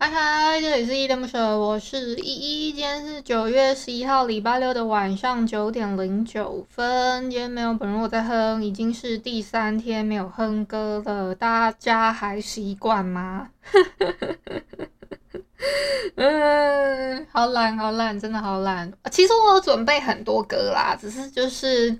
[0.00, 2.72] 嗨嗨，这里是依依恋不舍，我是依依。
[2.72, 7.28] 今天是九月十一号，礼拜六的晚上九点零九分。
[7.28, 13.50] 今天没有本人我在哼，已经是第三天没有哼歌了，大家还习惯吗？
[16.14, 18.92] 嗯，好懒，好懒，真的好懒。
[19.10, 21.98] 其实我有准备很多歌啦，只是就是你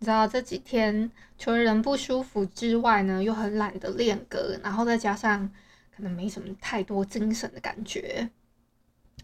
[0.00, 1.08] 知道这几天
[1.38, 5.48] 除了人不舒服之外呢，又很懒得练歌，然后再加上。
[5.94, 8.30] 可能没什么太多精神的感觉。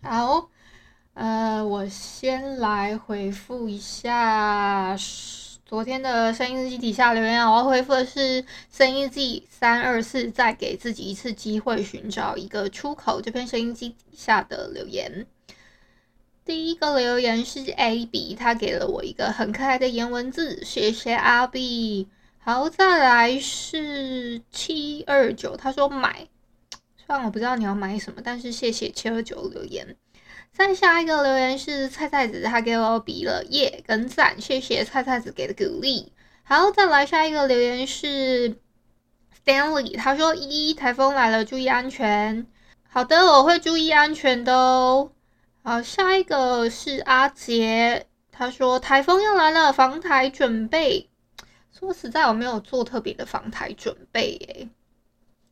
[0.03, 0.51] 好，
[1.15, 4.97] 呃，我先来回复一下
[5.65, 7.45] 昨天的声音日记底下留言。
[7.45, 13.21] 我要回复的是声音日记三二四，再给自己一次机会，寻找一个出口。
[13.21, 15.27] 这篇声音日记底下的留言，
[16.45, 22.09] 第一个留言是 A B，他给了我一个很可爱的颜文字，谢谢阿 B。
[22.39, 26.29] 好，再来是七二九，他说买。
[27.09, 29.97] 虽然我不知道你要买什么，但是谢谢七二九留言。
[30.53, 36.13] 再下一个留言是菜菜子，他给我比了耶跟赞，谢谢菜菜子给的鼓励。
[36.43, 38.59] 好，再来下一个留言是
[39.43, 42.47] Stanley，他说一台风来了，注意安全。
[42.87, 45.11] 好的，我会注意安全的哦。
[45.63, 51.09] 好，下一个是阿杰，他说台风要来了，防台准备。
[51.73, 54.69] 说实在，我没有做特别的防台准备耶。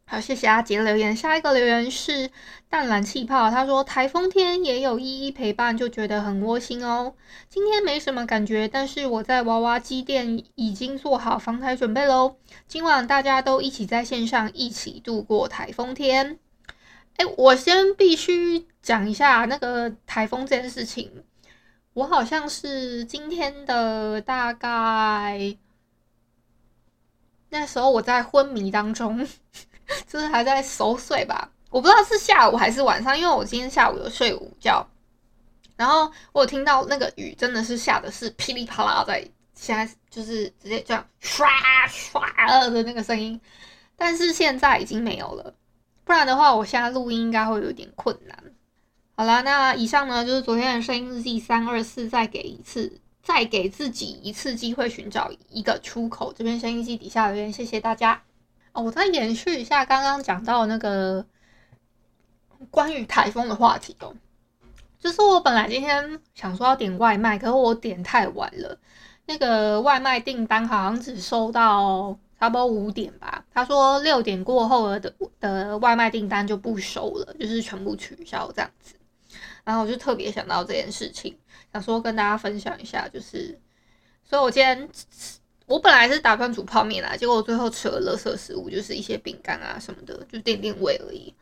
[0.09, 1.17] 好，谢谢阿杰留言。
[1.17, 2.31] 下一个留言是
[2.69, 7.13] 淡蓝气泡，他说台风天也有依依陪伴，就觉得很窝心哦。
[7.49, 12.37] 今天没什么感觉，但是我在娃娃机店已经做好防台准备喽。
[12.69, 16.39] 今晚大家都一起在线上一起度过台风天。
[17.17, 21.25] 哎，我先必须讲一下那个台风这件事情。
[21.95, 25.57] 我好像是今天的大概
[27.51, 29.27] 那时候我在昏迷当中。
[30.07, 34.87] 就是还在熟睡吧，我不知道是下午还是晚上，因为我今天下午有睡午觉，
[35.77, 41.49] 然后我有听到那个雨真的是下的是噼里啪啦，在现在就是直接这样刷
[41.89, 42.25] 刷
[42.71, 43.41] 的那个声音，
[43.97, 45.55] 但是现在已经没有了，
[46.05, 48.39] 不然的话我现在录音应该会有点困难。
[49.17, 56.33] 好啦，那以上呢就是昨天的声音日记三二四，再给一次，再给自己一次机会，寻找一个出口。
[56.33, 58.23] 这边声音机底下留言，谢谢大家。
[58.77, 61.25] 哦，我再延续一下刚刚讲到那个
[62.71, 64.15] 关于台风的话题哦，
[64.99, 68.79] 就是我本来今天想说要点外卖，可是我点太晚了，
[69.25, 73.43] 那个外卖订单好像只收到差不多五点吧。
[73.51, 78.95] 他说六点过后的的外卖订单就不收了，就是全部取消这样子。
[79.65, 81.35] 然后我就特别想到这件事情，
[81.73, 83.59] 想说跟大家分享一下，就是，
[84.23, 84.87] 所以我今天。
[85.67, 91.35] 我本来是打算煮泡面啦，结果我最后吃了垃圾食物，就是一些饼干啊什么的，就垫垫胃而已。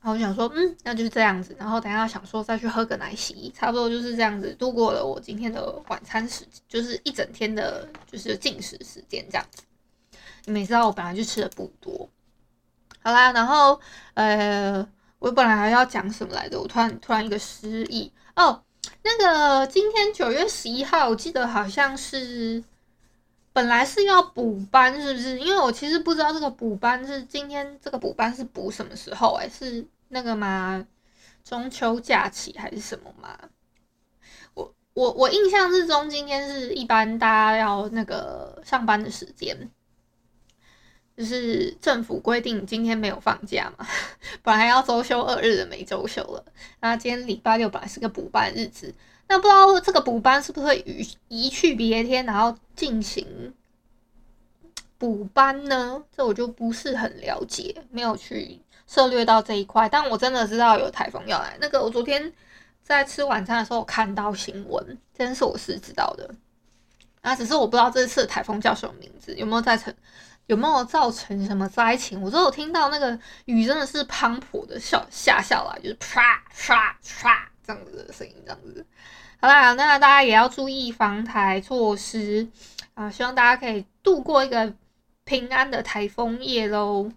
[0.00, 1.54] 然后我想说，嗯，那就是这样子。
[1.58, 9.62] 然后等下想说再去喝个奶昔，差不多就是这样子度过了我今天的晚餐时，就是一整天的，就是进食时间这样子。
[10.44, 12.08] 你们也知道我本来就吃的不多。
[13.02, 13.80] 好啦，然后
[14.14, 14.84] 呃，
[15.20, 16.60] 我本来还要讲什么来着？
[16.60, 18.60] 我突然突然一个失忆哦。
[19.04, 22.64] 那个今天九月十一号，我记得好像是。
[23.58, 25.36] 本来是要补班，是不是？
[25.40, 29.32] 因为我其实不知道这个补班是今天这个补班是补什么时候？
[29.34, 30.86] 哎，是那个吗？
[31.42, 33.36] 中秋假期还是什么吗？
[34.54, 39.68] 我我我印象之中，今天是一般大家要那个上班的时间，
[41.16, 43.84] 就是政府规定今天没有放假嘛，
[44.44, 46.44] 本来要周休二日的没周休了。
[46.78, 48.94] 那今天礼拜六本来是个补班日子。
[49.28, 53.54] 那不知道这个补班是不是会移移去别天，然后进行
[54.96, 56.02] 补班呢？
[56.16, 59.88] 这我就不是很了解，没有去涉猎到这一块。
[59.88, 61.56] 但我真的知道有台风要来。
[61.60, 62.32] 那个我昨天
[62.82, 66.34] 在吃晚餐的时候看到新闻，这件事我是知道的。
[67.20, 69.94] 那只是我不知道这次台风叫什么名字，有没有造成
[70.46, 72.22] 有没有造成什么灾情？
[72.22, 76.22] 我只有听到那个雨真的是滂沱的下下下来，就是唰
[76.56, 78.86] 唰唰这样子的声音，这样子。
[79.40, 82.48] 好啦，那大家也要注意防台措施
[82.94, 83.08] 啊！
[83.08, 84.74] 希望大家可以度过一个
[85.24, 87.08] 平安的台风夜喽。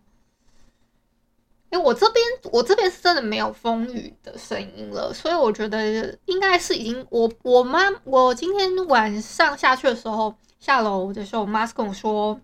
[1.71, 12.39] 因为我这边我这边是真的没有风雨的声音了，所以我觉得应该是已经我我妈我今天晚上下去的时候，下楼的时候，我妈是跟我说，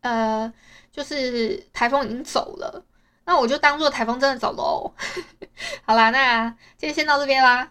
[0.00, 0.52] 呃，
[0.90, 2.82] 就是台风已经走了，
[3.26, 4.92] 那我就当做台风真的走喽。
[5.86, 7.70] 好啦，那今天先到这边啦。